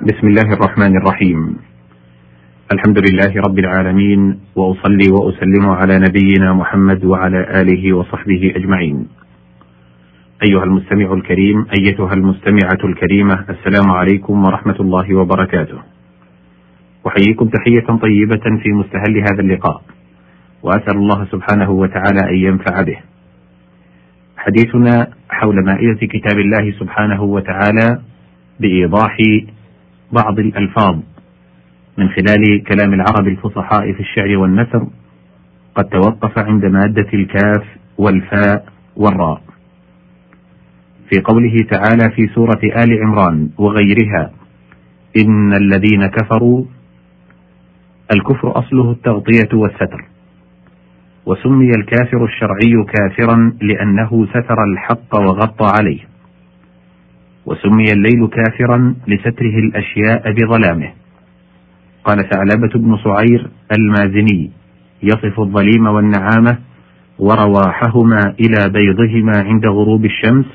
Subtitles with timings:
[0.00, 1.56] بسم الله الرحمن الرحيم.
[2.72, 9.08] الحمد لله رب العالمين وأصلي وأسلم على نبينا محمد وعلى آله وصحبه أجمعين.
[10.48, 15.78] أيها المستمع الكريم أيتها المستمعة الكريمة السلام عليكم ورحمة الله وبركاته.
[17.06, 19.82] أحييكم تحية طيبة في مستهل هذا اللقاء
[20.62, 22.98] وأسأل الله سبحانه وتعالى أن ينفع به.
[24.36, 28.00] حديثنا حول مائدة كتاب الله سبحانه وتعالى
[28.60, 29.16] بإيضاح
[30.12, 30.98] بعض الألفاظ
[31.98, 34.86] من خلال كلام العرب الفصحاء في الشعر والنثر
[35.74, 37.64] قد توقف عند مادة الكاف
[37.98, 39.42] والفاء والراء.
[41.10, 44.30] في قوله تعالى في سورة آل عمران وغيرها
[45.24, 46.64] إن الذين كفروا
[48.14, 50.04] الكفر أصله التغطية والستر.
[51.26, 56.09] وسمي الكافر الشرعي كافرا لأنه ستر الحق وغطى عليه.
[57.46, 60.92] وسمي الليل كافرا لستره الأشياء بظلامه.
[62.04, 64.50] قال ثعلبة بن صعير المازني
[65.02, 66.58] يصف الظليم والنعامة
[67.18, 70.46] ورواحهما إلى بيضهما عند غروب الشمس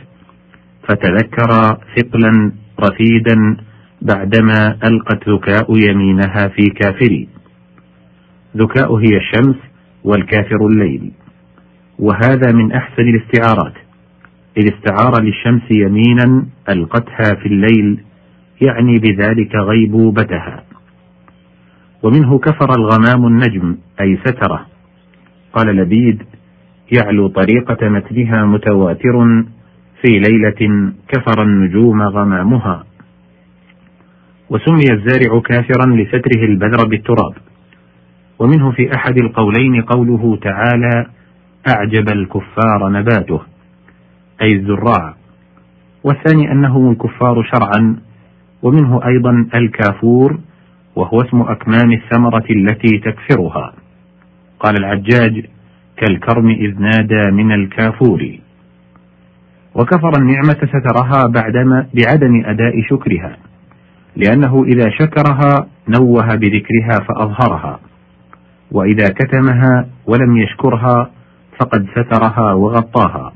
[0.88, 3.58] فتذكر ثقلا رفيدا
[4.02, 7.28] بعدما ألقت ذكاء يمينها في كافري.
[8.58, 9.56] ذكاء هي الشمس
[10.04, 11.12] والكافر الليل.
[12.00, 13.74] وهذا من أحسن الاستعارات.
[14.58, 18.00] إذ استعار للشمس يمينا ألقتها في الليل
[18.62, 20.64] يعني بذلك غيبوبتها
[22.04, 24.66] ومنه كفر الغمام النجم أي سترة.
[25.54, 26.24] قال لبيد
[26.92, 29.44] يعلو طريقة متنها متواتر
[30.02, 32.84] في ليلة كفر النجوم غمامها.
[34.50, 37.34] وسمي الزارع كافرا لستره البذر بالتراب.
[38.40, 41.06] ومنه في أحد القولين قوله تعالى
[41.76, 43.55] أعجب الكفار نباته.
[44.42, 45.14] أي الزراع.
[46.04, 47.96] والثاني أنهم الكفار شرعا
[48.64, 50.40] ومنه أيضا الكافور
[50.96, 53.74] وهو اسم أكمام الثمرة التي تكفرها.
[54.60, 55.46] قال العجاج
[55.98, 58.38] كالكرم إذ نادى من الكافور.
[59.76, 63.38] وكفر النعمة سترها بعدما بعدم أداء شكرها
[64.16, 65.68] لأنه إذا شكرها
[66.00, 67.80] نوه بذكرها فأظهرها.
[68.72, 71.10] وإذا كتمها ولم يشكرها
[71.60, 73.34] فقد سترها وغطاها.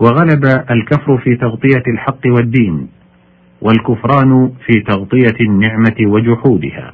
[0.00, 2.88] وغلب الكفر في تغطية الحق والدين
[3.62, 6.92] والكفران في تغطية النعمة وجحودها.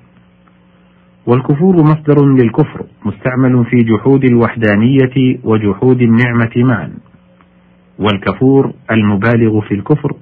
[1.27, 6.93] والكفور مصدر للكفر مستعمل في جحود الوحدانية وجحود النعمة معا.
[7.99, 10.13] والكفور المبالغ في الكفر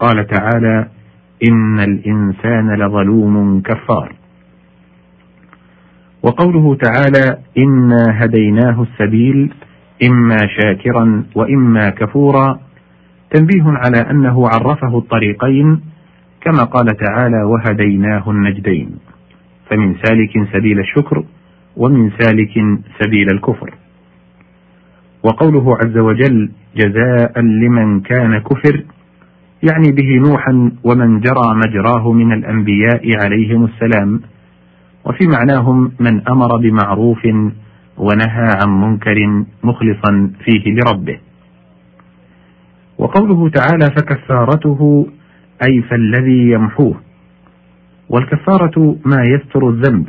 [0.00, 0.88] قال تعالى
[1.48, 4.14] إن الإنسان لظلوم كفار.
[6.22, 9.54] وقوله تعالى إنا هديناه السبيل
[10.02, 12.60] إما شاكرا وإما كفورا.
[13.30, 15.80] تنبيه على أنه عرفه الطريقين
[16.40, 18.90] كما قال تعالى وهديناه النجدين
[19.70, 21.24] فمن سالك سبيل الشكر
[21.76, 22.54] ومن سالك
[23.02, 23.74] سبيل الكفر.
[25.22, 28.84] وقوله عز وجل جزاء لمن كان كفر
[29.62, 34.20] يعني به نوحا ومن جرى مجراه من الأنبياء عليهم السلام
[35.04, 37.26] وفي معناهم من أمر بمعروف
[37.98, 41.18] ونهى عن منكر مخلصا فيه لربه.
[42.98, 45.06] وقوله تعالى فكفارته
[45.68, 47.00] أي فالذي يمحوه
[48.08, 50.08] والكفارة ما يستر الذنب.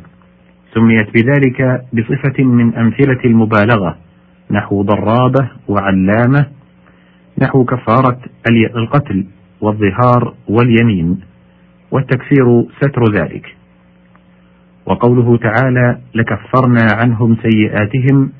[0.74, 3.98] سميت بذلك بصفة من أمثلة المبالغة
[4.52, 6.46] نحو ضرابة وعلامة
[7.42, 8.20] نحو كفارة
[8.76, 9.26] القتل
[9.62, 11.20] والظهار واليمين
[11.92, 13.56] والتكفير ستر ذلك.
[14.86, 18.32] وقوله تعالى لكفرنا عنهم سيئاتهم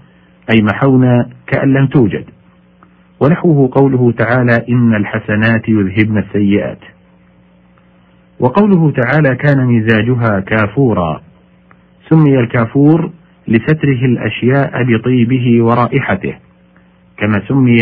[0.54, 2.26] أي محونا كأن لم توجد.
[3.20, 6.80] ونحوه قوله تعالى إن الحسنات يذهبن السيئات.
[8.40, 11.22] وقوله تعالى كان مزاجها كافورا.
[12.10, 13.12] سمي الكافور
[13.48, 16.36] لستره الأشياء بطيبه ورائحته
[17.18, 17.78] كما سمي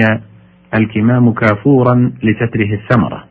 [0.74, 3.24] الكمام كافورا لستره الثمرة.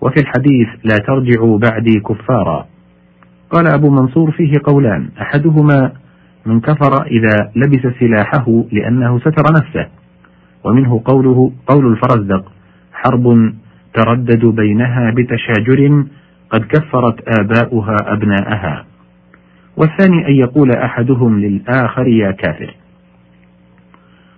[0.00, 2.71] وفي الحديث لا ترجعوا بعدي كفارا.
[3.52, 5.08] قال أبو منصور فيه قولان.
[5.20, 5.92] أحدهما
[6.46, 9.88] من كفر إذا لبس سلاحه لأنه ستر نفسه
[10.64, 12.52] ومنه قوله قول الفرزدق
[12.92, 13.54] حرب
[13.94, 16.04] تردد بينها بتشاجر
[16.50, 18.84] قد كفرت آباؤها أبناءها.
[19.76, 22.74] والثاني أن يقول أحدهم للآخر يا كافر.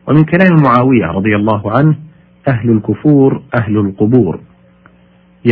[0.08, 1.94] ومن كلام معاوية رضي الله عنه
[2.48, 4.40] أهل الكفور أهل القبور.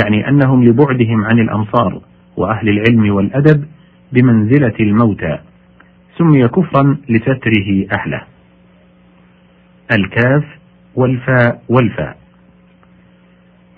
[0.03, 2.01] يعني أنهم لبعدهم عن الأمصار
[2.37, 3.65] وأهل العلم والأدب
[4.13, 5.39] بمنزلة الموتى
[6.19, 8.23] سمي كفرا لستره أهله.
[9.99, 10.45] الكاف
[10.95, 12.17] والفاء والفاء.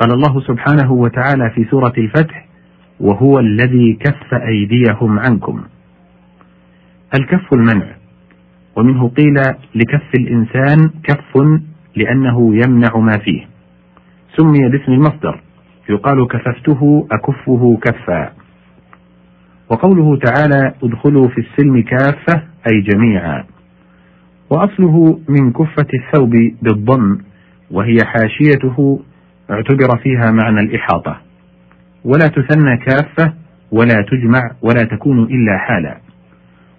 [0.01, 2.47] قال الله سبحانه وتعالى في سورة الفتح
[3.01, 5.65] وهو الذي كف أيديهم عنكم
[7.19, 7.87] الكف المنع.
[8.77, 9.35] ومنه قيل
[9.75, 11.37] لكف الإنسان كف
[11.97, 13.47] لأنه يمنع ما فيه
[14.37, 15.41] سمي باسم المصدر.
[15.89, 18.33] يقال كففته أكفه كفا
[19.71, 23.45] وقوله تعالى ادخلوا في السلم كافة أي جميعا.
[24.51, 26.33] وأصله من كفة الثوب
[26.63, 27.19] بالضم
[27.71, 29.01] وهي حاشيته
[29.51, 31.21] اعتبر فيها معنى الإحاطة.
[32.05, 33.35] ولا تثنى كافة
[33.73, 35.99] ولا تجمع ولا تكون إلا حالا.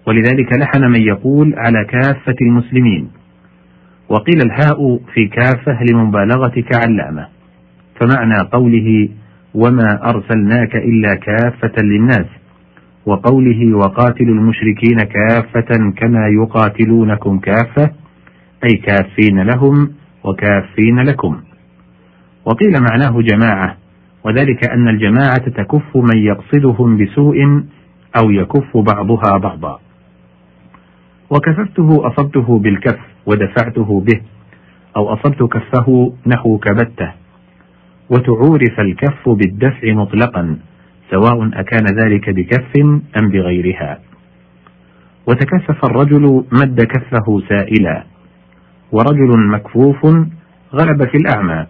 [0.06, 3.10] ولذلك لحن من يقول على كافة المسلمين.
[4.08, 7.28] وقيل الهاء في كافة لمبالغة كعلامة
[8.00, 9.08] فمعنى قوله
[9.54, 12.26] وما أرسلناك إلا كافة للناس.
[13.06, 17.90] وقوله وقاتلوا المشركين كافة كما يقاتلونكم كافة
[18.64, 19.92] أي كافين لهم
[20.24, 21.40] وكافين لكم.
[22.44, 23.76] وقيل معناه جماعة
[24.24, 27.36] وذلك أن الجماعة تكف من يقصدهم بسوء
[28.20, 29.80] أو يكف بعضها بعضا.
[31.30, 34.20] وكففته أصبته بالكف ودفعته به
[34.96, 37.12] أو أصبت كفه نحو كبته.
[38.10, 40.58] وتعورف الكف بالدفع مطلقا.
[41.10, 42.72] سواء أكان ذلك بكف
[43.18, 43.98] أم بغيرها.
[45.26, 48.04] وتكفف الرجل مد كفه سائلا.
[48.92, 50.06] ورجل مكفوف
[50.74, 51.66] غلب في الأعمى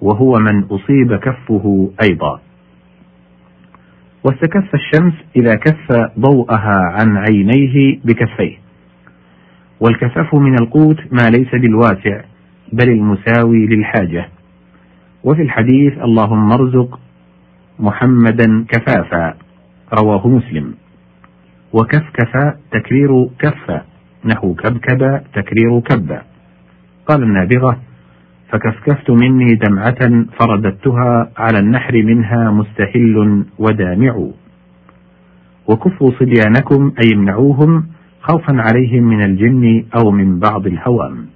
[0.00, 2.40] وهو من أصيب كفه أيضا.
[4.24, 8.56] واستكف الشمس إذا كف ضوءها عن عينيه بكفيه.
[9.80, 12.20] والكفاف من القوت ما ليس بالواسع
[12.72, 14.28] بل المساوي للحاجة.
[15.24, 17.00] وفي الحديث اللهم ارزق
[17.80, 19.34] محمدا كفافا
[19.94, 20.74] رواه مسلم.
[21.72, 22.32] وكفكف
[22.72, 23.82] تكرير كف
[24.24, 26.18] نحو كبكب تكرير كب.
[27.06, 27.78] قال النابغة
[28.48, 34.28] فكفكفت مني دمعة فرددتها على النحر منها مستهل ودامع.
[35.68, 37.86] وكفوا صبيانكم أي امنعوهم
[38.20, 41.26] خوفا عليهم من الجن أو من بعض الهوام.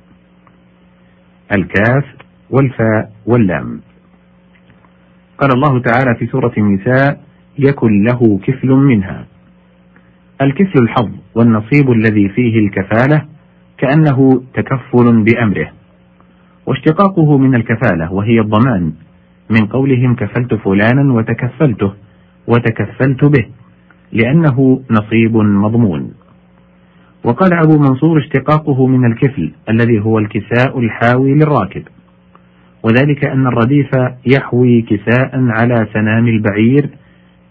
[1.52, 2.04] الكاف
[2.50, 3.80] والفاء واللام.
[5.42, 7.20] قال الله تعالى في سورة النساء
[7.58, 9.26] يكن له كفل منها.
[10.42, 13.22] الكفل الحظ والنصيب الذي فيه الكفالة
[13.78, 15.70] كأنه تكفل بأمره
[16.66, 18.92] واشتقاقه من الكفالة وهي الضمان
[19.50, 21.92] من قولهم كفلت فلانا وتكفلته
[22.46, 23.46] وتكفلت به
[24.12, 26.14] لأنه نصيب مضمون.
[27.24, 31.82] وقال أبو منصور اشتقاقه من الكفل الذي هو الكساء الحاوي للراكب.
[32.82, 33.90] وذلك أن الرديف
[34.26, 36.90] يحوي كساء على سنام البعير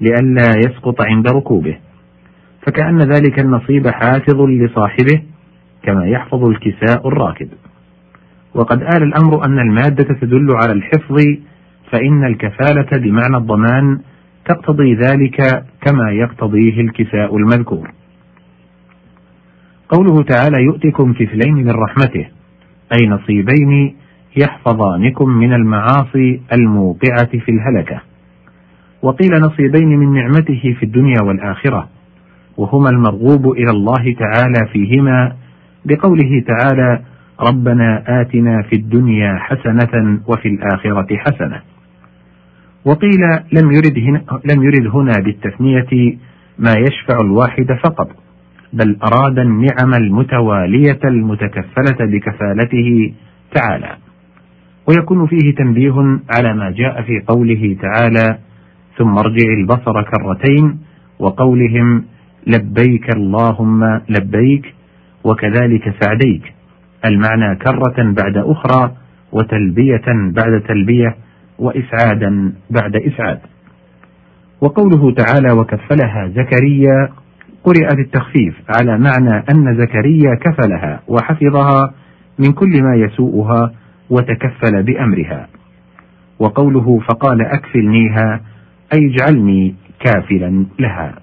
[0.02, 1.78] لئلا يسقط عند ركوبه.
[2.68, 5.22] فكأن ذلك النصيب حافظ لصاحبه
[5.84, 7.50] كما يحفظ الكساء الراكب
[8.56, 11.18] وقد آل الأمر أن المادة تدل على الحفظ
[11.92, 14.00] فإن الكفالة بمعنى الضمان
[14.46, 17.92] تقتضي ذلك كما يقتضيه الكساء المذكور.
[19.90, 22.28] قوله تعالى يؤتكم كفلين من رحمته
[23.00, 23.96] أي نصيبين
[24.38, 28.02] يحفظانكم من المعاصي الموقعة في الهلكة.
[29.02, 31.90] وقيل نصيبين من نعمته في الدنيا والآخرة
[32.58, 35.36] وهما المرغوب إلى الله تعالى فيهما
[35.86, 37.02] بقوله تعالى
[37.50, 41.62] ربنا آتنا في الدنيا حسنة وفي الآخرة حسنة
[42.86, 43.22] وقيل
[43.54, 44.22] لم يرد هنا,
[44.54, 46.18] لم يرد هنا بالتثنية
[46.60, 48.10] ما يشفع الواحد فقط
[48.74, 53.14] بل أراد النعم المتوالية المتكفلة بكفالته
[53.56, 53.98] تعالى
[54.88, 55.94] ويكون فيه تنبيه
[56.36, 58.38] على ما جاء في قوله تعالى
[58.98, 60.80] ثم ارجع البصر كرتين
[61.20, 62.04] وقولهم
[62.48, 64.74] لبيك اللهم لبيك
[65.24, 66.54] وكذلك سعديك
[67.06, 68.92] المعنى كرة بعد أخرى
[69.32, 71.16] وتلبية بعد تلبية
[71.60, 73.40] وإسعادا بعد إسعاد.
[74.62, 77.10] وقوله تعالى وكفلها زكريا
[77.64, 81.94] قرئ بالتخفيف على معنى أن زكريا كفلها وحفظها
[82.40, 83.72] من كل ما يسوءها
[84.12, 85.48] وتكفل بأمرها.
[86.40, 88.42] وقوله فقال أكفلنيها
[88.94, 91.16] أي اجعلني كافلا لها.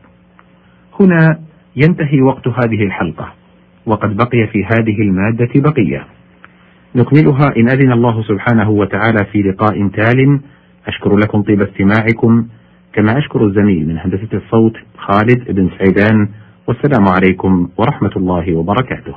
[1.00, 1.40] هنا
[1.76, 3.33] ينتهي وقت هذه الحلقة
[3.87, 6.07] وقد بقي في هذه المادة بقية.
[6.95, 10.40] نكملها إن أذن الله سبحانه وتعالى في لقاء تال.
[10.87, 12.47] أشكر لكم طيب استماعكم.
[12.92, 16.28] كما أشكر الزميل من هندسة الصوت خالد بن سعيدان.
[16.66, 19.14] والسلام عليكم ورحمة الله وبركاته.